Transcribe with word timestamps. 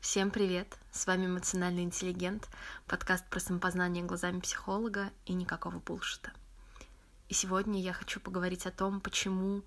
Всем 0.00 0.30
привет! 0.30 0.78
С 0.92 1.08
вами 1.08 1.26
эмоциональный 1.26 1.82
интеллигент, 1.82 2.48
подкаст 2.86 3.28
про 3.28 3.40
самопознание 3.40 4.04
глазами 4.04 4.38
психолога 4.38 5.10
и 5.26 5.34
никакого 5.34 5.80
булшита. 5.80 6.30
И 7.28 7.34
сегодня 7.34 7.82
я 7.82 7.92
хочу 7.92 8.20
поговорить 8.20 8.64
о 8.66 8.70
том, 8.70 9.00
почему 9.00 9.64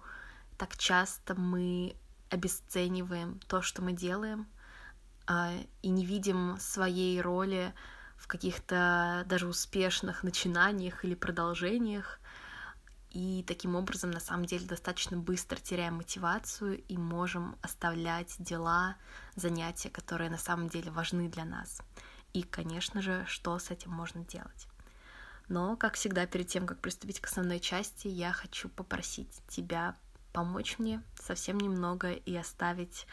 так 0.58 0.78
часто 0.78 1.36
мы 1.36 1.96
обесцениваем 2.30 3.42
то, 3.48 3.62
что 3.62 3.82
мы 3.82 3.92
делаем, 3.92 4.48
а, 5.28 5.52
и 5.82 5.90
не 5.90 6.06
видим 6.06 6.58
своей 6.60 7.20
роли 7.20 7.74
в 8.16 8.28
каких-то 8.28 9.26
даже 9.28 9.48
успешных 9.48 10.24
начинаниях 10.24 11.04
или 11.04 11.14
продолжениях, 11.14 12.22
и 13.12 13.44
таким 13.46 13.76
образом 13.76 14.10
на 14.12 14.22
самом 14.22 14.46
деле 14.46 14.66
достаточно 14.66 15.18
быстро 15.18 15.58
теряем 15.58 15.96
мотивацию 15.96 16.82
и 16.88 16.98
можем 16.98 17.58
оставлять 17.62 18.36
дела, 18.40 18.96
занятия, 19.36 19.90
которые 19.90 20.30
на 20.30 20.38
самом 20.38 20.70
деле 20.70 20.92
важны 20.92 21.28
для 21.28 21.44
нас. 21.44 21.82
И, 22.34 22.44
конечно 22.44 23.02
же, 23.02 23.26
что 23.28 23.60
с 23.60 23.70
этим 23.70 23.92
можно 23.92 24.24
делать. 24.24 24.68
Но, 25.50 25.76
как 25.76 25.96
всегда, 25.96 26.26
перед 26.26 26.48
тем, 26.48 26.66
как 26.66 26.80
приступить 26.80 27.20
к 27.20 27.28
основной 27.28 27.60
части, 27.60 28.08
я 28.08 28.32
хочу 28.32 28.70
попросить 28.70 29.42
тебя 29.50 29.98
помочь 30.32 30.80
мне 30.80 31.04
совсем 31.22 31.60
немного 31.60 32.14
и 32.14 32.34
оставить 32.38 33.06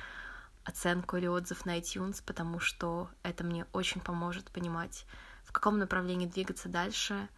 оценку 0.64 1.16
или 1.16 1.26
отзыв 1.26 1.66
на 1.66 1.76
iTunes, 1.76 2.22
потому 2.24 2.60
что 2.60 3.10
это 3.24 3.42
мне 3.42 3.66
очень 3.72 4.00
поможет 4.00 4.52
понимать, 4.52 5.06
в 5.44 5.50
каком 5.50 5.78
направлении 5.78 6.26
двигаться 6.26 6.68
дальше, 6.68 7.28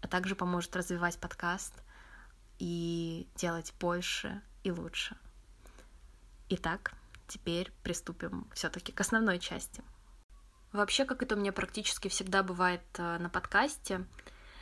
а 0.00 0.08
также 0.08 0.34
поможет 0.34 0.74
развивать 0.74 1.18
подкаст 1.18 1.74
и 2.58 3.28
делать 3.36 3.74
больше 3.78 4.42
и 4.62 4.70
лучше. 4.70 5.16
Итак, 6.48 6.92
теперь 7.26 7.72
приступим 7.82 8.48
все-таки 8.54 8.92
к 8.92 9.00
основной 9.00 9.38
части. 9.38 9.82
Вообще, 10.72 11.04
как 11.04 11.22
это 11.22 11.34
у 11.34 11.38
меня 11.38 11.52
практически 11.52 12.08
всегда 12.08 12.42
бывает 12.42 12.82
э, 12.98 13.18
на 13.18 13.30
подкасте, 13.30 14.04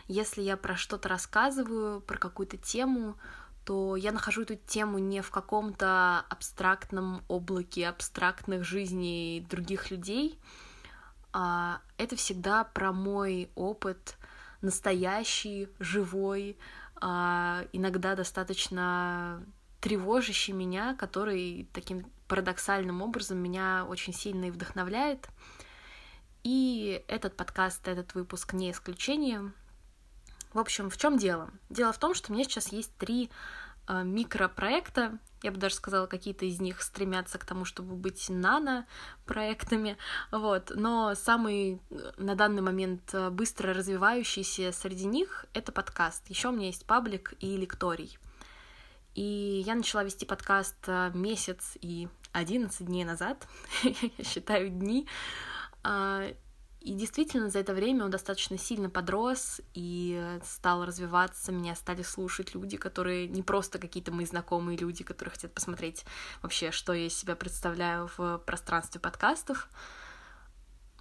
если 0.06 0.42
я 0.42 0.56
про 0.56 0.76
что-то 0.76 1.08
рассказываю, 1.08 2.00
про 2.00 2.18
какую-то 2.18 2.56
тему, 2.56 3.16
то 3.64 3.96
я 3.96 4.12
нахожу 4.12 4.42
эту 4.42 4.56
тему 4.56 4.98
не 4.98 5.22
в 5.22 5.30
каком-то 5.30 6.20
абстрактном 6.28 7.24
облаке 7.28 7.88
абстрактных 7.88 8.64
жизней 8.64 9.46
других 9.48 9.90
людей, 9.90 10.38
а 11.32 11.80
это 11.96 12.16
всегда 12.16 12.64
про 12.64 12.92
мой 12.92 13.50
опыт 13.54 14.16
настоящий, 14.60 15.68
живой, 15.78 16.58
иногда 17.04 18.14
достаточно 18.14 19.44
тревожащий 19.80 20.54
меня, 20.54 20.94
который 20.94 21.68
таким 21.74 22.06
парадоксальным 22.28 23.02
образом 23.02 23.38
меня 23.38 23.84
очень 23.86 24.14
сильно 24.14 24.46
и 24.46 24.50
вдохновляет. 24.50 25.28
И 26.42 27.04
этот 27.08 27.36
подкаст, 27.36 27.86
этот 27.88 28.14
выпуск 28.14 28.54
не 28.54 28.70
исключение. 28.70 29.52
В 30.54 30.58
общем, 30.58 30.88
в 30.88 30.96
чем 30.96 31.18
дело? 31.18 31.50
Дело 31.68 31.92
в 31.92 31.98
том, 31.98 32.14
что 32.14 32.32
у 32.32 32.34
меня 32.34 32.44
сейчас 32.44 32.72
есть 32.72 32.96
три 32.96 33.30
микропроекта. 33.88 35.18
Я 35.44 35.52
бы 35.52 35.58
даже 35.58 35.74
сказала, 35.74 36.06
какие-то 36.06 36.46
из 36.46 36.58
них 36.58 36.80
стремятся 36.80 37.38
к 37.38 37.44
тому, 37.44 37.66
чтобы 37.66 37.96
быть 37.96 38.30
нано-проектами. 38.30 39.98
Вот. 40.30 40.72
Но 40.74 41.14
самый 41.14 41.82
э, 41.90 42.12
на 42.16 42.34
данный 42.34 42.62
момент 42.62 43.10
э, 43.12 43.28
быстро 43.28 43.74
развивающийся 43.74 44.72
среди 44.72 45.04
них— 45.04 45.44
это 45.52 45.70
подкаст. 45.70 46.30
Еще 46.30 46.48
у 46.48 46.52
меня 46.52 46.68
есть 46.68 46.86
паблик 46.86 47.34
и 47.40 47.58
лекторий. 47.58 48.18
И 49.14 49.62
я 49.66 49.74
начала 49.74 50.02
вести 50.02 50.24
подкаст 50.24 50.78
э, 50.86 51.10
месяц 51.12 51.76
и 51.82 52.08
11 52.32 52.86
дней 52.86 53.04
назад. 53.04 53.46
я 53.82 54.24
считаю 54.24 54.70
дни. 54.70 55.06
И 56.84 56.92
действительно, 56.92 57.48
за 57.48 57.60
это 57.60 57.72
время 57.72 58.04
он 58.04 58.10
достаточно 58.10 58.58
сильно 58.58 58.90
подрос 58.90 59.62
и 59.72 60.38
стал 60.44 60.84
развиваться. 60.84 61.50
Меня 61.50 61.74
стали 61.74 62.02
слушать 62.02 62.54
люди, 62.54 62.76
которые 62.76 63.26
не 63.26 63.42
просто 63.42 63.78
какие-то 63.78 64.12
мои 64.12 64.26
знакомые 64.26 64.76
люди, 64.76 65.02
которые 65.02 65.32
хотят 65.32 65.54
посмотреть 65.54 66.04
вообще, 66.42 66.72
что 66.72 66.92
я 66.92 67.06
из 67.06 67.16
себя 67.16 67.36
представляю 67.36 68.10
в 68.18 68.36
пространстве 68.44 69.00
подкастов. 69.00 69.70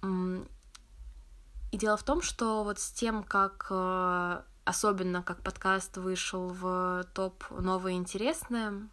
И 0.02 1.76
дело 1.76 1.98
в 1.98 2.02
том, 2.02 2.22
что 2.22 2.64
вот 2.64 2.78
с 2.78 2.90
тем, 2.90 3.22
как 3.22 3.66
э, 3.68 4.42
особенно 4.64 5.22
как 5.22 5.42
подкаст 5.42 5.98
вышел 5.98 6.48
в 6.48 7.04
топ 7.12 7.44
новое 7.50 7.92
интересное, 7.92 8.88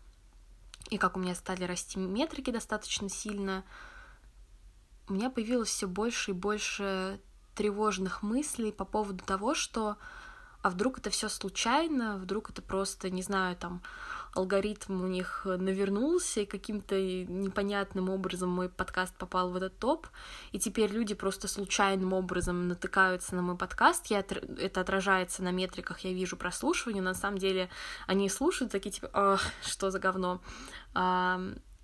и 0.90 0.98
как 0.98 1.16
у 1.16 1.22
меня 1.22 1.36
стали 1.36 1.64
расти 1.64 2.00
метрики 2.00 2.52
достаточно 2.52 3.08
сильно, 3.08 3.64
у 5.12 5.14
меня 5.14 5.30
появилось 5.30 5.70
все 5.70 5.88
больше 5.88 6.32
и 6.32 6.34
больше 6.34 7.20
тревожных 7.54 8.24
мыслей 8.24 8.72
по 8.72 8.86
поводу 8.86 9.24
того, 9.26 9.54
что 9.54 9.98
а 10.62 10.70
вдруг 10.70 11.00
это 11.00 11.10
все 11.10 11.28
случайно, 11.28 12.18
вдруг 12.18 12.52
это 12.52 12.62
просто, 12.62 13.10
не 13.10 13.24
знаю, 13.24 13.58
там 13.58 13.82
алгоритм 14.34 15.02
у 15.02 15.08
них 15.08 15.42
навернулся, 15.44 16.42
и 16.42 16.46
каким-то 16.46 16.96
непонятным 16.96 18.10
образом 18.10 18.50
мой 18.50 18.70
подкаст 18.70 19.18
попал 19.18 19.50
в 19.50 19.56
этот 19.58 19.78
топ, 19.80 20.08
и 20.54 20.60
теперь 20.60 20.92
люди 20.92 21.14
просто 21.14 21.50
случайным 21.50 22.14
образом 22.14 22.70
натыкаются 22.70 23.36
на 23.36 23.42
мой 23.42 23.58
подкаст, 23.58 24.06
я, 24.06 24.20
это 24.20 24.80
отражается 24.80 25.44
на 25.44 25.52
метриках, 25.52 26.00
я 26.02 26.14
вижу 26.14 26.38
прослушивание, 26.38 27.02
на 27.02 27.16
самом 27.16 27.40
деле 27.40 27.70
они 28.08 28.30
слушают 28.30 28.72
такие 28.72 28.92
типа, 28.92 29.40
что 29.64 29.92
за 29.92 30.00
говно, 30.00 30.42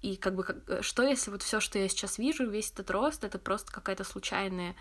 и 0.01 0.15
как 0.15 0.35
бы, 0.35 0.63
э, 0.67 0.81
что 0.81 1.03
если 1.03 1.31
вот 1.31 1.43
все, 1.43 1.59
что 1.59 1.79
я 1.79 1.87
сейчас 1.87 2.17
вижу, 2.17 2.49
весь 2.49 2.71
этот 2.71 2.91
рост, 2.91 3.23
это 3.23 3.39
просто 3.39 3.71
какая-то 3.71 4.03
случайная, 4.03 4.75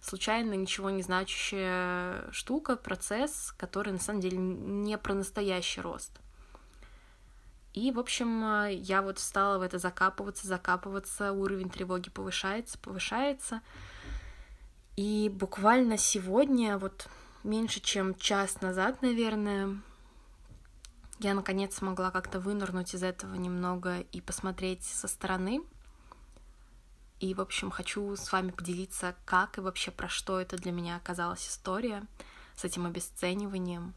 случайная, 0.00 0.56
ничего 0.56 0.90
не 0.90 1.02
значащая 1.02 2.30
штука, 2.32 2.76
процесс, 2.76 3.52
который 3.56 3.92
на 3.92 3.98
самом 3.98 4.20
деле 4.20 4.38
не 4.38 4.96
про 4.96 5.14
настоящий 5.14 5.80
рост. 5.80 6.12
И, 7.72 7.92
в 7.92 7.98
общем, 7.98 8.44
э, 8.44 8.74
я 8.74 9.02
вот 9.02 9.18
стала 9.18 9.58
в 9.58 9.62
это 9.62 9.78
закапываться, 9.78 10.46
закапываться, 10.46 11.32
уровень 11.32 11.70
тревоги 11.70 12.10
повышается, 12.10 12.78
повышается. 12.78 13.62
И 14.96 15.30
буквально 15.32 15.96
сегодня, 15.96 16.78
вот 16.78 17.08
меньше 17.44 17.80
чем 17.80 18.14
час 18.16 18.60
назад, 18.60 19.02
наверное, 19.02 19.80
я 21.20 21.34
наконец 21.34 21.76
смогла 21.76 22.10
как-то 22.10 22.40
вынырнуть 22.40 22.94
из 22.94 23.02
этого 23.02 23.34
немного 23.34 24.00
и 24.00 24.20
посмотреть 24.22 24.84
со 24.84 25.06
стороны. 25.06 25.62
И, 27.20 27.34
в 27.34 27.42
общем, 27.42 27.70
хочу 27.70 28.16
с 28.16 28.32
вами 28.32 28.50
поделиться, 28.50 29.14
как 29.26 29.58
и 29.58 29.60
вообще 29.60 29.90
про 29.90 30.08
что 30.08 30.40
это 30.40 30.56
для 30.56 30.72
меня 30.72 30.96
оказалась 30.96 31.46
история 31.46 32.02
с 32.56 32.64
этим 32.64 32.86
обесцениванием. 32.86 33.92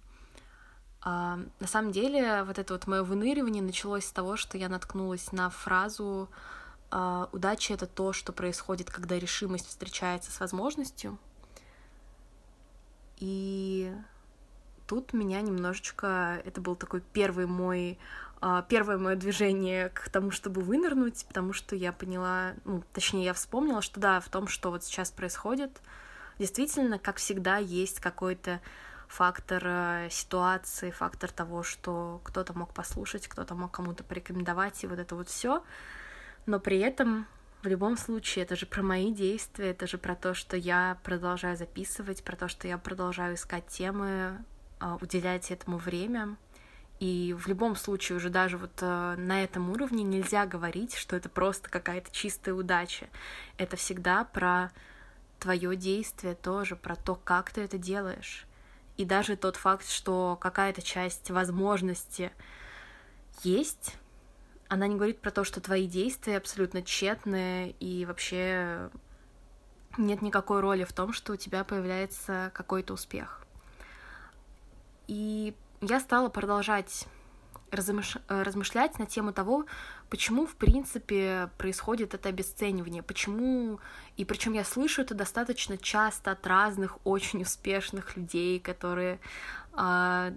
А, 1.01 1.39
на 1.62 1.67
самом 1.67 1.94
деле, 1.94 2.44
вот 2.44 2.59
это 2.59 2.73
вот 2.73 2.88
мое 2.88 3.03
выныривание 3.03 3.63
началось 3.63 4.06
с 4.06 4.12
того, 4.12 4.35
что 4.35 4.57
я 4.57 4.67
наткнулась 4.67 5.31
на 5.31 5.50
фразу 5.50 6.29
а, 6.91 7.29
«Удача— 7.31 7.73
это 7.75 7.88
то, 7.88 8.12
что 8.12 8.33
происходит, 8.33 8.91
когда 8.91 9.17
решимость 9.17 9.67
встречается 9.67 10.29
с 10.29 10.41
возможностью». 10.41 11.17
И 13.17 13.95
тут 14.88 15.13
меня 15.13 15.41
немножечко... 15.41 16.41
Это 16.45 16.61
был 16.61 16.75
такой 16.75 17.01
первый 17.01 17.45
мой 17.45 17.97
а, 18.45 18.61
первое 18.61 18.97
мое 18.97 19.16
движение 19.16 19.88
к 19.88 20.09
тому, 20.09 20.29
чтобы 20.29 20.59
вынырнуть, 20.59 21.25
потому 21.29 21.53
что 21.53 21.77
я 21.77 21.94
поняла, 21.94 22.55
ну, 22.66 22.83
точнее, 22.91 23.23
я 23.23 23.33
вспомнила, 23.33 23.81
что 23.81 24.01
да, 24.01 24.19
в 24.19 24.27
том, 24.27 24.49
что 24.49 24.69
вот 24.69 24.83
сейчас 24.83 25.11
происходит, 25.11 25.81
действительно, 26.39 26.99
как 26.99 27.17
всегда, 27.17 27.55
есть 27.55 28.01
какой-то 28.01 28.59
фактор 29.07 29.63
э, 29.66 30.07
ситуации, 30.11 30.91
фактор 30.91 31.31
того, 31.31 31.63
что 31.63 32.19
кто-то 32.25 32.51
мог 32.53 32.73
послушать, 32.73 33.29
кто-то 33.29 33.55
мог 33.55 33.71
кому-то 33.71 34.03
порекомендовать, 34.03 34.83
и 34.83 34.88
вот 34.88 35.00
это 35.00 35.15
вот 35.15 35.29
все. 35.29 35.63
Но 36.45 36.59
при 36.59 36.79
этом 36.79 37.27
в 37.61 37.67
любом 37.67 37.95
случае, 37.95 38.44
это 38.44 38.57
же 38.57 38.65
про 38.65 38.83
мои 38.83 39.13
действия, 39.13 39.69
это 39.69 39.88
же 39.88 39.97
про 39.97 40.15
то, 40.15 40.33
что 40.33 40.57
я 40.57 40.97
продолжаю 41.03 41.56
записывать, 41.56 42.25
про 42.25 42.35
то, 42.35 42.50
что 42.50 42.68
я 42.68 42.77
продолжаю 42.77 43.35
искать 43.35 43.68
темы, 43.68 44.44
а, 44.83 44.97
уделять 45.00 45.50
этому 45.50 45.77
время. 45.77 46.35
И 47.00 47.33
в 47.39 47.47
любом 47.47 47.77
случае 47.77 48.18
уже 48.18 48.30
даже 48.30 48.57
вот 48.57 48.81
э, 48.81 49.15
на 49.18 49.41
этом 49.41 49.69
уровне 49.69 50.03
нельзя 50.03 50.45
говорить, 50.45 50.95
что 50.95 51.15
это 51.15 51.30
просто 51.30 51.69
какая-то 51.69 52.12
чистая 52.12 52.53
удача. 52.53 53.07
Это 53.57 53.77
всегда 53.77 54.25
про 54.25 54.74
твое 55.39 55.77
действие 55.77 56.35
тоже, 56.35 56.75
про 56.75 56.97
то, 56.97 57.15
как 57.15 57.51
ты 57.51 57.62
это 57.62 57.77
делаешь. 57.77 58.45
И 58.97 59.06
даже 59.06 59.38
тот 59.38 59.56
факт, 59.56 59.88
что 59.88 60.38
какая-то 60.41 60.81
часть 60.81 61.31
возможности 61.31 62.33
есть, 63.41 63.95
она 64.68 64.88
не 64.88 64.95
говорит 64.95 65.21
про 65.21 65.31
то, 65.31 65.45
что 65.45 65.62
твои 65.62 65.88
действия 65.88 66.35
абсолютно 66.35 66.83
тщетные 66.83 67.71
и 67.80 68.06
вообще 68.06 68.89
нет 69.97 70.21
никакой 70.21 70.59
роли 70.59 70.83
в 70.83 70.91
том, 70.91 71.13
что 71.13 71.33
у 71.33 71.38
тебя 71.38 71.63
появляется 71.63 72.51
какой-то 72.53 72.94
успех. 72.94 73.43
И 75.07 75.53
я 75.81 76.00
стала 76.00 76.29
продолжать 76.29 77.07
размышлять 77.71 79.00
на 79.00 79.05
тему 79.05 79.33
того, 79.33 79.65
почему, 80.09 80.45
в 80.45 80.55
принципе, 80.55 81.50
происходит 81.57 82.13
это 82.13 82.29
обесценивание, 82.29 83.01
почему, 83.01 83.79
и 84.15 84.25
причем 84.25 84.53
я 84.53 84.63
слышу 84.63 85.01
это 85.01 85.15
достаточно 85.15 85.77
часто 85.77 86.31
от 86.31 86.45
разных 86.45 86.97
очень 87.03 87.41
успешных 87.41 88.15
людей, 88.15 88.59
которые 88.59 89.19
а, 89.73 90.33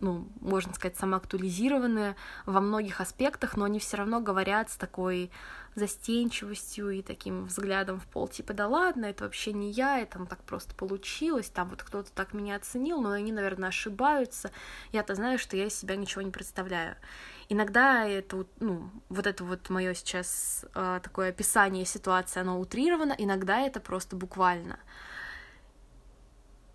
ну, 0.00 0.28
можно 0.40 0.74
сказать, 0.74 0.96
самоактуализированы 0.96 2.14
во 2.46 2.60
многих 2.60 3.00
аспектах, 3.00 3.56
но 3.56 3.64
они 3.64 3.78
все 3.78 3.96
равно 3.96 4.20
говорят 4.20 4.70
с 4.70 4.76
такой 4.76 5.30
застенчивостью 5.74 6.90
и 6.90 7.02
таким 7.02 7.46
взглядом 7.46 8.00
в 8.00 8.06
пол, 8.06 8.28
типа, 8.28 8.52
да 8.52 8.66
ладно, 8.66 9.06
это 9.06 9.24
вообще 9.24 9.52
не 9.52 9.70
я, 9.70 10.00
это 10.00 10.18
там 10.18 10.26
так 10.26 10.42
просто 10.42 10.74
получилось, 10.74 11.48
там 11.48 11.68
вот 11.68 11.82
кто-то 11.82 12.10
так 12.12 12.34
меня 12.34 12.56
оценил, 12.56 13.00
но 13.00 13.10
они, 13.10 13.32
наверное, 13.32 13.68
ошибаются. 13.68 14.50
Я-то 14.92 15.14
знаю, 15.14 15.38
что 15.38 15.56
я 15.56 15.66
из 15.66 15.74
себя 15.74 15.96
ничего 15.96 16.22
не 16.22 16.30
представляю. 16.30 16.96
Иногда 17.48 18.04
это, 18.04 18.44
ну, 18.60 18.90
вот 19.08 19.26
это 19.26 19.44
вот 19.44 19.70
мое 19.70 19.94
сейчас 19.94 20.66
э, 20.74 21.00
такое 21.02 21.30
описание 21.30 21.86
ситуации, 21.86 22.40
оно 22.40 22.60
утрировано, 22.60 23.14
иногда 23.16 23.60
это 23.60 23.80
просто 23.80 24.16
буквально. 24.16 24.78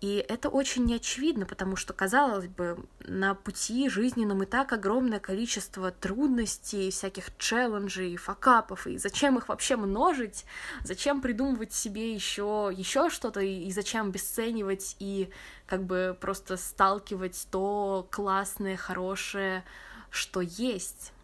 И 0.04 0.16
это 0.28 0.50
очень 0.50 0.84
неочевидно, 0.84 1.46
потому 1.46 1.76
что, 1.76 1.94
казалось 1.94 2.46
бы, 2.46 2.76
на 3.00 3.34
пути 3.34 3.88
жизненном 3.88 4.42
и 4.42 4.44
так 4.44 4.70
огромное 4.74 5.18
количество 5.18 5.90
трудностей, 5.90 6.90
всяких 6.90 7.34
челленджей, 7.38 8.18
факапов, 8.18 8.86
и 8.86 8.98
зачем 8.98 9.38
их 9.38 9.48
вообще 9.48 9.76
множить, 9.76 10.44
зачем 10.82 11.22
придумывать 11.22 11.72
себе 11.72 12.12
еще 12.12 12.70
еще 12.76 13.08
что-то, 13.08 13.40
и 13.40 13.72
зачем 13.72 14.08
обесценивать 14.08 14.94
и 14.98 15.30
как 15.64 15.84
бы 15.84 16.14
просто 16.20 16.58
сталкивать 16.58 17.48
то 17.50 18.06
классное, 18.10 18.76
хорошее, 18.76 19.64
что 20.10 20.42
есть. 20.42 21.14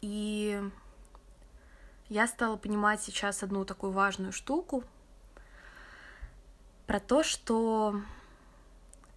И 0.00 0.58
я 2.08 2.26
стала 2.26 2.56
понимать 2.56 3.02
сейчас 3.02 3.42
одну 3.42 3.66
такую 3.66 3.92
важную 3.92 4.32
штуку, 4.32 4.84
про 6.86 7.00
то, 7.00 7.22
что 7.22 8.00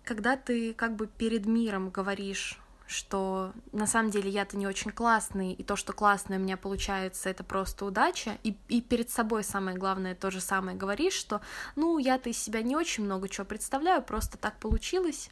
когда 0.03 0.37
ты 0.37 0.73
как 0.73 0.95
бы 0.95 1.07
перед 1.07 1.45
миром 1.45 1.89
говоришь, 1.89 2.59
что 2.87 3.51
на 3.71 3.87
самом 3.87 4.11
деле 4.11 4.29
я-то 4.29 4.57
не 4.57 4.67
очень 4.67 4.91
классный, 4.91 5.53
и 5.53 5.63
то, 5.63 5.75
что 5.75 5.91
классное 5.91 6.37
у 6.37 6.41
меня 6.41 6.55
получается, 6.55 7.29
это 7.29 7.43
просто 7.43 7.85
удача, 7.85 8.37
и, 8.43 8.55
и 8.67 8.81
перед 8.81 9.09
собой 9.09 9.43
самое 9.43 9.75
главное 9.75 10.13
то 10.13 10.29
же 10.29 10.39
самое 10.39 10.77
говоришь, 10.77 11.13
что 11.13 11.41
ну 11.75 11.97
я-то 11.97 12.29
из 12.29 12.37
себя 12.37 12.61
не 12.61 12.75
очень 12.75 13.03
много 13.03 13.27
чего 13.27 13.45
представляю, 13.45 14.03
просто 14.03 14.37
так 14.37 14.59
получилось. 14.59 15.29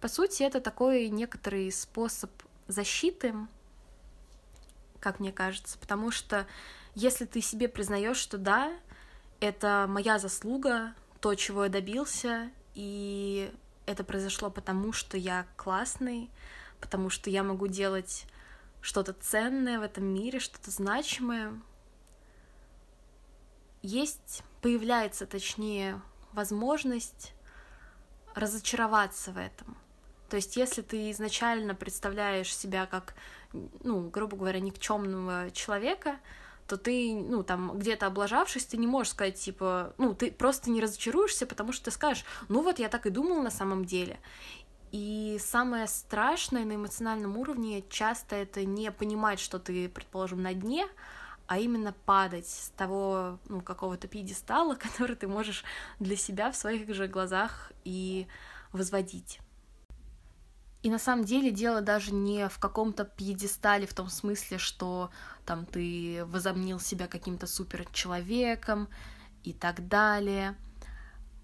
По 0.00 0.08
сути, 0.08 0.42
это 0.42 0.60
такой 0.60 1.08
некоторый 1.10 1.70
способ 1.70 2.30
защиты, 2.66 3.34
как 4.98 5.20
мне 5.20 5.32
кажется, 5.32 5.78
потому 5.78 6.10
что 6.10 6.46
если 6.96 7.24
ты 7.24 7.40
себе 7.40 7.68
признаешь, 7.68 8.16
что 8.16 8.36
да, 8.36 8.72
это 9.38 9.86
моя 9.88 10.18
заслуга, 10.18 10.94
то, 11.22 11.36
чего 11.36 11.64
я 11.64 11.70
добился, 11.70 12.50
и 12.74 13.54
это 13.86 14.02
произошло 14.02 14.50
потому, 14.50 14.92
что 14.92 15.16
я 15.16 15.46
классный, 15.56 16.28
потому 16.80 17.10
что 17.10 17.30
я 17.30 17.44
могу 17.44 17.68
делать 17.68 18.26
что-то 18.80 19.12
ценное 19.12 19.78
в 19.78 19.82
этом 19.82 20.04
мире, 20.04 20.40
что-то 20.40 20.72
значимое. 20.72 21.62
Есть, 23.82 24.42
появляется, 24.62 25.24
точнее, 25.26 26.02
возможность 26.32 27.34
разочароваться 28.34 29.30
в 29.30 29.38
этом. 29.38 29.76
То 30.28 30.34
есть, 30.34 30.56
если 30.56 30.82
ты 30.82 31.12
изначально 31.12 31.76
представляешь 31.76 32.52
себя 32.56 32.86
как, 32.86 33.14
ну, 33.52 34.08
грубо 34.10 34.36
говоря, 34.36 34.58
никчемного 34.58 35.52
человека, 35.52 36.16
то 36.72 36.78
ты, 36.78 37.14
ну, 37.14 37.42
там, 37.42 37.78
где-то 37.78 38.06
облажавшись, 38.06 38.64
ты 38.64 38.78
не 38.78 38.86
можешь 38.86 39.12
сказать, 39.12 39.38
типа, 39.38 39.92
ну, 39.98 40.14
ты 40.14 40.32
просто 40.32 40.70
не 40.70 40.80
разочаруешься, 40.80 41.44
потому 41.44 41.70
что 41.70 41.84
ты 41.84 41.90
скажешь, 41.90 42.24
ну 42.48 42.62
вот 42.62 42.78
я 42.78 42.88
так 42.88 43.04
и 43.04 43.10
думал 43.10 43.42
на 43.42 43.50
самом 43.50 43.84
деле. 43.84 44.18
И 44.90 45.36
самое 45.38 45.86
страшное 45.86 46.64
на 46.64 46.76
эмоциональном 46.76 47.36
уровне 47.36 47.84
часто 47.90 48.36
это 48.36 48.64
не 48.64 48.90
понимать, 48.90 49.38
что 49.38 49.58
ты, 49.58 49.86
предположим, 49.90 50.40
на 50.40 50.54
дне, 50.54 50.88
а 51.46 51.58
именно 51.58 51.94
падать 52.06 52.48
с 52.48 52.70
того 52.70 53.38
ну, 53.50 53.60
какого-то 53.60 54.08
пьедестала, 54.08 54.74
который 54.86 55.14
ты 55.14 55.28
можешь 55.28 55.64
для 56.00 56.16
себя 56.16 56.50
в 56.50 56.56
своих 56.56 56.94
же 56.94 57.06
глазах 57.06 57.70
и 57.84 58.26
возводить. 58.72 59.40
И 60.82 60.90
на 60.90 60.98
самом 60.98 61.24
деле 61.24 61.52
дело 61.52 61.80
даже 61.80 62.12
не 62.12 62.48
в 62.48 62.58
каком-то 62.58 63.04
пьедестале 63.04 63.86
в 63.86 63.94
том 63.94 64.08
смысле, 64.08 64.58
что 64.58 65.10
там 65.46 65.64
ты 65.64 66.24
возомнил 66.26 66.80
себя 66.80 67.06
каким-то 67.06 67.46
супер 67.46 67.86
человеком 67.92 68.88
и 69.44 69.52
так 69.52 69.86
далее, 69.86 70.56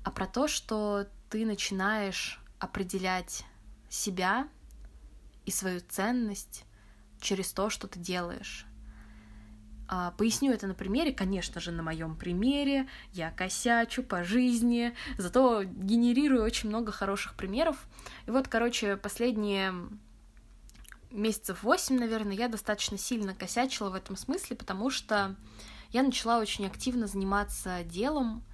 а 0.05 0.11
про 0.11 0.27
то, 0.27 0.49
что 0.49 1.07
ты 1.31 1.47
начинаешь 1.47 2.41
определять 2.59 3.45
себя 3.89 4.49
и 5.45 5.51
свою 5.53 5.81
ценность 5.89 6.65
через 7.21 7.53
то, 7.53 7.71
что 7.71 7.87
ты 7.87 8.01
делаешь. 8.01 8.67
А, 9.91 10.11
поясню 10.13 10.53
это 10.53 10.67
на 10.67 10.75
примере, 10.75 11.15
конечно 11.15 11.61
же, 11.63 11.73
на 11.73 11.83
моем 11.83 12.15
примере. 12.15 12.87
Я 13.13 13.31
косячу 13.31 14.03
по 14.03 14.23
жизни, 14.23 14.95
зато 15.17 15.63
генерирую 15.65 16.43
очень 16.45 16.69
много 16.69 16.93
хороших 16.93 17.35
примеров. 17.35 17.89
И 18.27 18.31
вот, 18.31 18.49
короче, 18.49 18.99
последние 18.99 19.73
месяцев 21.11 21.63
восемь, 21.63 21.99
наверное, 21.99 22.37
я 22.37 22.49
достаточно 22.49 22.99
сильно 22.99 23.35
косячила 23.35 23.89
в 23.89 23.95
этом 23.95 24.15
смысле, 24.17 24.57
потому 24.57 24.91
что 24.91 25.35
я 25.91 26.03
начала 26.03 26.39
очень 26.39 26.67
активно 26.67 27.07
заниматься 27.07 27.83
делом, 27.83 28.45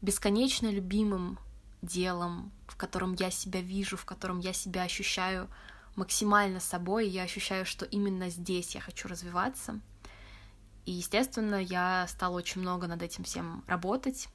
бесконечно 0.00 0.70
любимым 0.70 1.40
делом, 1.82 2.52
в 2.68 2.76
котором 2.76 3.14
я 3.14 3.32
себя 3.32 3.60
вижу, 3.60 3.96
в 3.96 4.04
котором 4.04 4.38
я 4.38 4.52
себя 4.52 4.84
ощущаю 4.84 5.48
максимально 5.96 6.60
собой, 6.60 7.08
я 7.08 7.24
ощущаю, 7.24 7.66
что 7.66 7.84
именно 7.84 8.30
здесь 8.30 8.76
я 8.76 8.80
хочу 8.80 9.08
развиваться— 9.08 9.80
и, 10.84 10.92
естественно, 10.92 11.62
я 11.62 12.06
стала 12.08 12.36
очень 12.36 12.60
много 12.60 12.86
над 12.86 13.02
этим 13.02 13.24
всем 13.24 13.64
работать. 13.66 14.28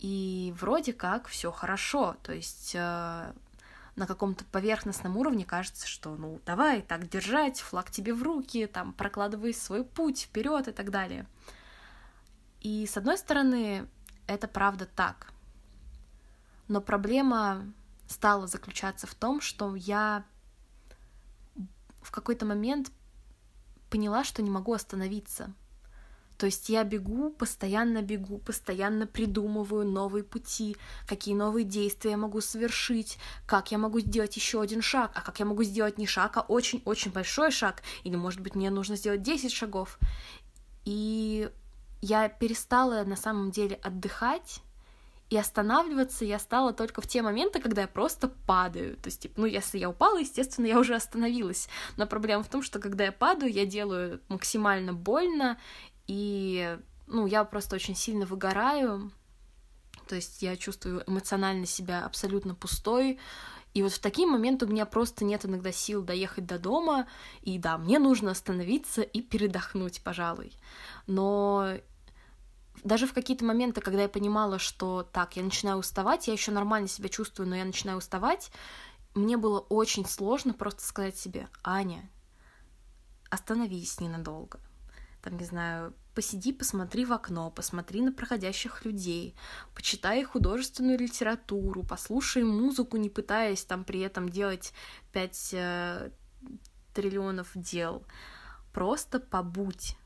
И 0.00 0.54
вроде 0.58 0.92
как 0.92 1.28
все 1.28 1.52
хорошо. 1.52 2.16
То 2.22 2.32
есть 2.32 2.74
э, 2.74 3.32
на 3.96 4.06
каком-то 4.06 4.44
поверхностном 4.44 5.16
уровне 5.16 5.44
кажется, 5.44 5.86
что 5.86 6.16
ну 6.16 6.40
давай 6.46 6.82
так 6.82 7.08
держать, 7.08 7.60
флаг 7.60 7.90
тебе 7.90 8.14
в 8.14 8.22
руки, 8.22 8.66
там 8.66 8.92
прокладывай 8.92 9.52
свой 9.52 9.84
путь 9.84 10.22
вперед 10.22 10.68
и 10.68 10.72
так 10.72 10.90
далее. 10.90 11.26
И 12.60 12.86
с 12.86 12.96
одной 12.96 13.18
стороны, 13.18 13.88
это 14.26 14.48
правда 14.48 14.86
так. 14.86 15.32
Но 16.66 16.80
проблема 16.80 17.72
стала 18.08 18.46
заключаться 18.46 19.06
в 19.06 19.14
том, 19.14 19.40
что 19.40 19.74
я 19.74 20.24
в 22.02 22.10
какой-то 22.10 22.46
момент 22.46 22.90
поняла, 23.90 24.24
что 24.24 24.42
не 24.42 24.50
могу 24.50 24.72
остановиться. 24.72 25.52
То 26.38 26.46
есть 26.46 26.68
я 26.68 26.84
бегу, 26.84 27.30
постоянно 27.30 28.00
бегу, 28.00 28.38
постоянно 28.38 29.08
придумываю 29.08 29.84
новые 29.84 30.22
пути, 30.22 30.76
какие 31.08 31.34
новые 31.34 31.64
действия 31.64 32.12
я 32.12 32.16
могу 32.16 32.40
совершить, 32.40 33.18
как 33.44 33.72
я 33.72 33.78
могу 33.78 33.98
сделать 33.98 34.36
еще 34.36 34.60
один 34.60 34.80
шаг, 34.80 35.10
а 35.16 35.20
как 35.20 35.40
я 35.40 35.46
могу 35.46 35.64
сделать 35.64 35.98
не 35.98 36.06
шаг, 36.06 36.36
а 36.36 36.42
очень-очень 36.42 37.10
большой 37.10 37.50
шаг, 37.50 37.82
или, 38.04 38.14
может 38.14 38.40
быть, 38.40 38.54
мне 38.54 38.70
нужно 38.70 38.94
сделать 38.94 39.22
10 39.22 39.50
шагов. 39.50 39.98
И 40.84 41.50
я 42.00 42.28
перестала 42.28 43.02
на 43.02 43.16
самом 43.16 43.50
деле 43.50 43.74
отдыхать 43.82 44.60
и 45.30 45.36
останавливаться 45.36 46.24
я 46.24 46.38
стала 46.38 46.72
только 46.72 47.02
в 47.02 47.06
те 47.06 47.22
моменты, 47.22 47.60
когда 47.60 47.82
я 47.82 47.88
просто 47.88 48.28
падаю. 48.46 48.96
То 48.96 49.08
есть, 49.08 49.20
типа, 49.20 49.40
ну, 49.40 49.46
если 49.46 49.78
я 49.78 49.90
упала, 49.90 50.18
естественно, 50.18 50.66
я 50.66 50.78
уже 50.78 50.94
остановилась. 50.94 51.68
Но 51.96 52.06
проблема 52.06 52.42
в 52.42 52.48
том, 52.48 52.62
что 52.62 52.78
когда 52.78 53.04
я 53.04 53.12
падаю, 53.12 53.52
я 53.52 53.66
делаю 53.66 54.20
максимально 54.28 54.94
больно, 54.94 55.58
и, 56.06 56.78
ну, 57.06 57.26
я 57.26 57.44
просто 57.44 57.76
очень 57.76 57.94
сильно 57.94 58.24
выгораю. 58.24 59.12
То 60.08 60.14
есть 60.14 60.40
я 60.40 60.56
чувствую 60.56 61.04
эмоционально 61.06 61.66
себя 61.66 62.06
абсолютно 62.06 62.54
пустой, 62.54 63.18
и 63.74 63.82
вот 63.82 63.92
в 63.92 63.98
такие 63.98 64.26
моменты 64.26 64.64
у 64.64 64.68
меня 64.68 64.86
просто 64.86 65.24
нет 65.24 65.44
иногда 65.44 65.70
сил 65.72 66.02
доехать 66.02 66.46
до 66.46 66.58
дома, 66.58 67.06
и 67.42 67.58
да, 67.58 67.76
мне 67.76 67.98
нужно 67.98 68.30
остановиться 68.30 69.02
и 69.02 69.20
передохнуть, 69.20 70.02
пожалуй. 70.02 70.52
Но 71.06 71.74
даже 72.84 73.06
в 73.06 73.12
какие-то 73.12 73.44
моменты, 73.44 73.80
когда 73.80 74.02
я 74.02 74.08
понимала, 74.08 74.58
что 74.58 75.02
так, 75.02 75.36
я 75.36 75.42
начинаю 75.42 75.78
уставать, 75.78 76.26
я 76.26 76.32
еще 76.32 76.52
нормально 76.52 76.88
себя 76.88 77.08
чувствую, 77.08 77.48
но 77.48 77.56
я 77.56 77.64
начинаю 77.64 77.98
уставать, 77.98 78.50
мне 79.14 79.36
было 79.36 79.60
очень 79.60 80.06
сложно 80.06 80.54
просто 80.54 80.82
сказать 80.82 81.16
себе, 81.16 81.48
Аня, 81.62 82.08
остановись 83.30 84.00
ненадолго. 84.00 84.60
там, 85.22 85.36
не 85.36 85.44
знаю, 85.44 85.94
посиди, 86.14 86.52
посмотри 86.52 87.04
в 87.04 87.12
окно, 87.12 87.50
посмотри 87.50 88.00
на 88.00 88.12
проходящих 88.12 88.84
людей, 88.84 89.34
почитай 89.74 90.24
художественную 90.24 90.98
литературу, 90.98 91.82
послушай 91.82 92.44
музыку, 92.44 92.96
не 92.96 93.10
пытаясь 93.10 93.64
там 93.64 93.84
при 93.84 94.00
этом 94.00 94.28
делать 94.28 94.72
пять 95.12 95.50
э, 95.52 96.10
триллионов 96.94 97.50
дел. 97.54 98.04
Просто 98.72 99.20
побудь. 99.20 99.96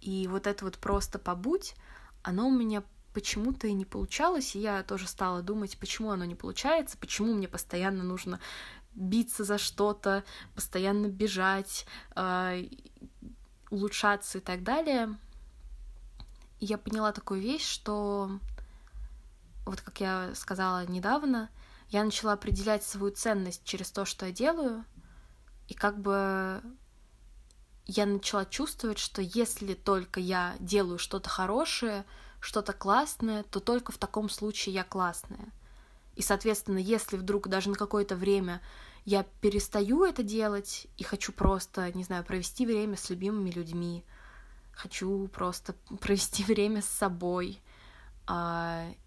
И 0.00 0.26
вот 0.28 0.46
это 0.46 0.64
вот 0.64 0.78
просто 0.78 1.18
побудь, 1.18 1.74
оно 2.22 2.48
у 2.48 2.50
меня 2.50 2.82
почему-то 3.12 3.66
и 3.66 3.72
не 3.72 3.84
получалось, 3.84 4.54
и 4.54 4.60
я 4.60 4.82
тоже 4.82 5.08
стала 5.08 5.42
думать, 5.42 5.76
почему 5.78 6.10
оно 6.10 6.24
не 6.24 6.34
получается, 6.34 6.96
почему 6.96 7.34
мне 7.34 7.48
постоянно 7.48 8.04
нужно 8.04 8.40
биться 8.94 9.44
за 9.44 9.58
что-то, 9.58 10.24
постоянно 10.54 11.08
бежать, 11.08 11.86
э, 12.16 12.66
улучшаться 13.70 14.38
и 14.38 14.40
так 14.40 14.62
далее. 14.62 15.16
И 16.60 16.66
я 16.66 16.78
поняла 16.78 17.12
такую 17.12 17.40
вещь, 17.40 17.66
что 17.66 18.30
вот 19.66 19.80
как 19.80 20.00
я 20.00 20.34
сказала 20.34 20.86
недавно, 20.86 21.50
я 21.88 22.04
начала 22.04 22.32
определять 22.32 22.84
свою 22.84 23.12
ценность 23.12 23.64
через 23.64 23.90
то, 23.90 24.04
что 24.04 24.26
я 24.26 24.32
делаю, 24.32 24.84
и 25.68 25.74
как 25.74 26.00
бы 26.00 26.62
я 27.86 28.06
начала 28.06 28.44
чувствовать, 28.44 28.98
что 28.98 29.22
если 29.22 29.74
только 29.74 30.20
я 30.20 30.56
делаю 30.60 30.98
что-то 30.98 31.28
хорошее, 31.28 32.04
что-то 32.40 32.72
классное, 32.72 33.42
то 33.44 33.60
только 33.60 33.92
в 33.92 33.98
таком 33.98 34.28
случае 34.28 34.74
я 34.74 34.84
классная. 34.84 35.52
И, 36.16 36.22
соответственно, 36.22 36.78
если 36.78 37.16
вдруг 37.16 37.48
даже 37.48 37.70
на 37.70 37.76
какое-то 37.76 38.16
время 38.16 38.60
я 39.04 39.24
перестаю 39.40 40.04
это 40.04 40.22
делать 40.22 40.86
и 40.98 41.02
хочу 41.02 41.32
просто, 41.32 41.90
не 41.92 42.04
знаю, 42.04 42.24
провести 42.24 42.66
время 42.66 42.96
с 42.96 43.10
любимыми 43.10 43.50
людьми, 43.50 44.04
хочу 44.72 45.28
просто 45.28 45.74
провести 46.00 46.44
время 46.48 46.82
с 46.82 46.86
собой, 46.86 47.60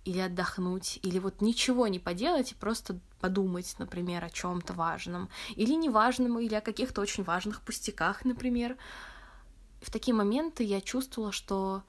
или 0.03 0.19
отдохнуть, 0.19 0.99
или 1.01 1.19
вот 1.19 1.41
ничего 1.41 1.87
не 1.87 1.99
поделать 1.99 2.51
и 2.51 2.55
просто 2.55 2.99
подумать, 3.21 3.73
например, 3.79 4.23
о 4.23 4.29
чем-то 4.29 4.73
важном, 4.73 5.29
или 5.55 5.73
неважном, 5.73 6.39
или 6.39 6.55
о 6.55 6.61
каких-то 6.61 7.01
очень 7.01 7.23
важных 7.23 7.61
пустяках, 7.61 8.25
например. 8.25 8.75
В 9.81 9.91
такие 9.91 10.13
моменты 10.13 10.63
я 10.63 10.81
чувствовала, 10.81 11.31
что 11.31 11.83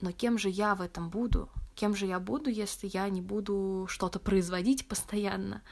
но 0.00 0.12
кем 0.12 0.38
же 0.38 0.48
я 0.48 0.74
в 0.74 0.82
этом 0.82 1.08
буду? 1.08 1.48
Кем 1.74 1.94
же 1.94 2.06
я 2.06 2.20
буду, 2.20 2.50
если 2.50 2.88
я 2.92 3.08
не 3.08 3.20
буду 3.20 3.86
что-то 3.88 4.18
производить 4.18 4.88
постоянно? 4.88 5.62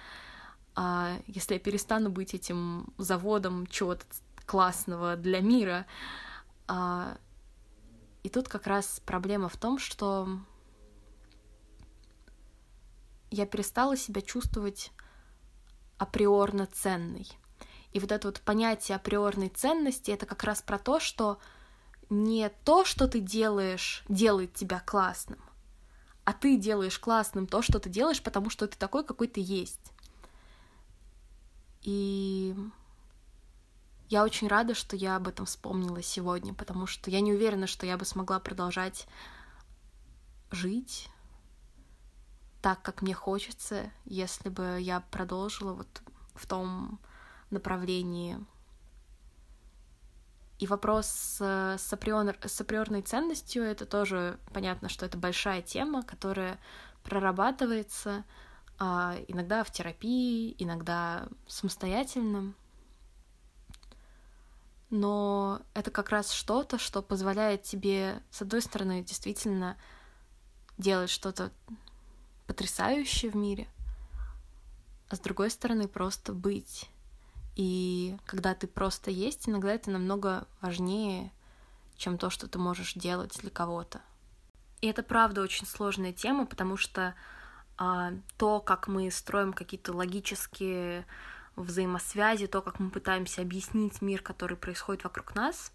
А 0.74 1.18
если 1.26 1.54
я 1.54 1.60
перестану 1.60 2.10
быть 2.10 2.34
этим 2.34 2.92
заводом 2.98 3.66
чего-то 3.66 4.04
классного 4.46 5.16
для 5.16 5.40
мира? 5.40 5.86
А... 6.66 7.16
И 8.22 8.30
тут 8.30 8.48
как 8.48 8.66
раз 8.66 9.02
проблема 9.04 9.50
в 9.50 9.56
том, 9.56 9.78
что 9.78 10.40
я 13.34 13.46
перестала 13.46 13.96
себя 13.96 14.22
чувствовать 14.22 14.92
априорно 15.98 16.66
ценной. 16.66 17.28
И 17.92 18.00
вот 18.00 18.10
это 18.10 18.28
вот 18.28 18.40
понятие 18.40 18.96
априорной 18.96 19.48
ценности— 19.48 20.10
это 20.12 20.26
как 20.26 20.42
раз 20.44 20.62
про 20.62 20.78
то, 20.78 20.98
что 20.98 21.38
не 22.10 22.48
то, 22.64 22.84
что 22.84 23.06
ты 23.06 23.20
делаешь, 23.20 24.04
делает 24.08 24.54
тебя 24.54 24.80
классным, 24.80 25.38
а 26.24 26.32
ты 26.32 26.56
делаешь 26.56 26.98
классным 26.98 27.46
то, 27.46 27.62
что 27.62 27.78
ты 27.78 27.88
делаешь, 27.88 28.22
потому 28.22 28.50
что 28.50 28.66
ты 28.66 28.76
такой, 28.76 29.04
какой 29.04 29.28
ты 29.28 29.40
есть. 29.40 29.92
И 31.82 32.54
я 34.08 34.24
очень 34.24 34.48
рада, 34.48 34.74
что 34.74 34.96
я 34.96 35.16
об 35.16 35.28
этом 35.28 35.46
вспомнила 35.46 36.02
сегодня, 36.02 36.54
потому 36.54 36.86
что 36.86 37.10
я 37.10 37.20
не 37.20 37.32
уверена, 37.32 37.66
что 37.66 37.86
я 37.86 37.96
бы 37.96 38.04
смогла 38.04 38.40
продолжать 38.40 39.06
жить 40.50 41.08
так, 42.64 42.80
как 42.80 43.02
мне 43.02 43.12
хочется, 43.12 43.90
если 44.06 44.48
бы 44.48 44.78
я 44.80 45.00
продолжила 45.10 45.74
вот 45.74 46.02
в 46.34 46.46
том 46.46 46.98
направлении, 47.50 48.38
и 50.58 50.66
вопрос 50.66 51.06
с, 51.06 51.92
априор, 51.92 52.34
с 52.42 52.60
априорной 52.62 53.02
ценностью— 53.02 53.62
это 53.64 53.84
тоже 53.84 54.38
понятно, 54.54 54.88
что 54.88 55.04
это 55.04 55.18
большая 55.18 55.60
тема, 55.60 56.02
которая 56.04 56.58
прорабатывается 57.02 58.24
а, 58.78 59.14
иногда 59.28 59.62
в 59.62 59.70
терапии, 59.70 60.56
иногда 60.58 61.28
самостоятельно. 61.46 62.54
Но 64.88 65.60
это 65.74 65.90
как 65.90 66.08
раз 66.08 66.32
что-то, 66.32 66.78
что 66.78 67.02
позволяет 67.02 67.64
тебе, 67.64 68.22
с 68.30 68.40
одной 68.40 68.62
стороны, 68.62 69.02
действительно 69.02 69.76
делать 70.78 71.10
что-то 71.10 71.52
потрясающее 72.46 73.30
в 73.30 73.36
мире, 73.36 73.68
а 75.08 75.16
с 75.16 75.20
другой 75.20 75.50
стороны, 75.50 75.88
просто 75.88 76.32
быть 76.32 76.88
и 77.56 78.16
когда 78.26 78.54
ты 78.54 78.66
просто 78.66 79.10
есть, 79.10 79.48
иногда 79.48 79.72
это 79.72 79.90
намного 79.90 80.46
важнее, 80.60 81.30
чем 81.96 82.18
то, 82.18 82.30
что 82.30 82.48
ты 82.48 82.58
можешь 82.58 82.94
делать 82.94 83.38
для 83.40 83.50
кого-то. 83.50 84.00
И 84.80 84.88
это 84.88 85.02
правда 85.02 85.40
очень 85.40 85.66
сложная 85.66 86.12
тема, 86.12 86.46
потому 86.46 86.76
что 86.76 87.14
а, 87.78 88.12
то, 88.36 88.60
как 88.60 88.88
мы 88.88 89.10
строим 89.10 89.52
какие-то 89.52 89.92
логические 89.92 91.06
взаимосвязи, 91.54 92.48
то, 92.48 92.60
как 92.60 92.80
мы 92.80 92.90
пытаемся 92.90 93.40
объяснить 93.40 94.02
мир, 94.02 94.20
который 94.20 94.56
происходит 94.56 95.04
вокруг 95.04 95.36
нас, 95.36 95.72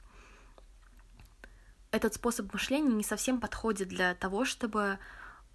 этот 1.91 2.13
способ 2.13 2.53
мышления 2.53 2.93
не 2.93 3.03
совсем 3.03 3.39
подходит 3.39 3.87
для 3.87 4.13
того, 4.15 4.43
чтобы 4.43 4.99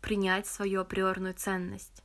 принять 0.04 0.46
свою 0.46 0.82
априорную 0.82 1.32
ценность 1.34 2.04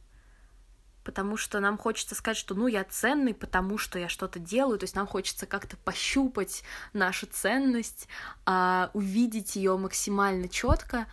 потому 1.04 1.38
что 1.38 1.60
нам 1.60 1.76
хочется 1.76 2.14
сказать, 2.14 2.38
что 2.38 2.54
ну 2.54 2.68
я 2.68 2.84
ценный, 2.84 3.34
потому 3.34 3.80
что 3.80 3.98
я 3.98 4.08
что-то 4.10 4.38
делаю, 4.38 4.78
то 4.78 4.84
есть 4.84 4.96
нам 4.96 5.08
хочется 5.08 5.48
как-то 5.48 5.76
пощупать 5.78 6.64
нашу 6.94 7.26
ценность, 7.26 8.08
а, 8.46 8.92
увидеть 8.94 9.56
ее 9.56 9.76
максимально 9.76 10.48
четко, 10.48 11.08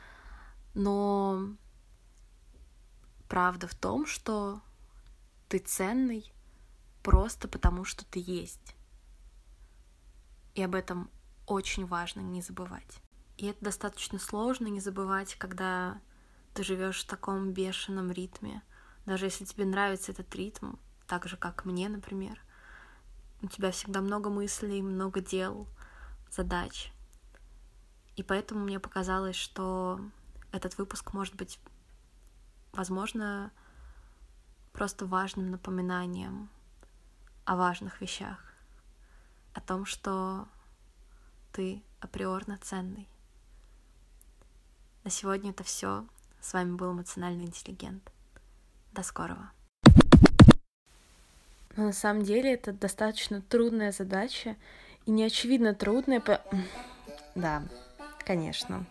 но 0.75 1.49
правда 3.26 3.69
в 3.69 3.75
том, 3.75 4.05
что 4.05 4.61
ты 5.49 5.61
ценный 5.61 6.31
просто 7.02 7.49
потому, 7.49 7.85
что 7.85 8.05
ты 8.05 8.23
есть. 8.23 8.76
И 10.55 10.62
об 10.62 10.75
этом 10.75 11.11
очень 11.47 11.87
важно 11.87 12.21
не 12.21 12.43
забывать. 12.43 13.00
И 13.38 13.47
это 13.47 13.64
достаточно 13.64 14.19
сложно 14.19 14.66
не 14.66 14.81
забывать, 14.81 15.37
когда 15.37 15.99
ты 16.56 16.64
живешь 16.64 17.04
в 17.04 17.06
таком 17.06 17.52
бешеном 17.52 18.10
ритме, 18.10 18.62
даже 19.04 19.26
если 19.26 19.44
тебе 19.44 19.66
нравится 19.66 20.12
этот 20.12 20.34
ритм, 20.34 20.76
так 21.06 21.28
же, 21.28 21.36
как 21.36 21.66
мне, 21.66 21.90
например, 21.90 22.40
у 23.42 23.46
тебя 23.46 23.70
всегда 23.70 24.00
много 24.00 24.30
мыслей, 24.30 24.80
много 24.80 25.20
дел, 25.20 25.68
задач. 26.30 26.90
И 28.16 28.22
поэтому 28.22 28.64
мне 28.64 28.80
показалось, 28.80 29.36
что 29.36 30.00
этот 30.50 30.78
выпуск 30.78 31.12
может 31.12 31.34
быть, 31.34 31.60
возможно, 32.72 33.52
просто 34.72 35.04
важным 35.04 35.50
напоминанием 35.50 36.48
о 37.44 37.56
важных 37.56 38.00
вещах, 38.00 38.54
о 39.52 39.60
том, 39.60 39.84
что 39.84 40.48
ты 41.52 41.82
априорно 42.00 42.58
ценный. 42.62 43.06
На 45.04 45.10
сегодня 45.10 45.50
это 45.50 45.62
все. 45.62 46.06
С 46.46 46.52
вами 46.52 46.76
был 46.76 46.92
эмоциональный 46.92 47.46
интеллигент. 47.46 48.08
До 48.92 49.02
скорого. 49.02 49.50
Но 51.74 51.86
на 51.86 51.92
самом 51.92 52.22
деле 52.22 52.54
это 52.54 52.72
достаточно 52.72 53.42
трудная 53.42 53.90
задача 53.90 54.54
и 55.06 55.10
не 55.10 55.24
очевидно 55.24 55.74
трудная. 55.74 56.20
По... 56.20 56.40
Да, 57.34 57.64
конечно. 58.24 58.86